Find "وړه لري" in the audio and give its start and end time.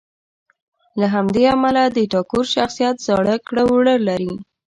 3.71-4.33